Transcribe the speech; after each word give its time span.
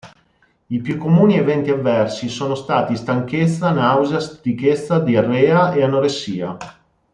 I 0.69 0.79
più 0.79 0.97
comuni 0.97 1.37
eventi 1.37 1.69
avversi 1.69 2.27
sono 2.27 2.55
stati 2.55 2.95
stanchezza, 2.97 3.69
nausea, 3.69 4.19
stitichezza, 4.19 4.97
diarrea 4.97 5.73
e 5.73 5.83
anoressia. 5.83 6.57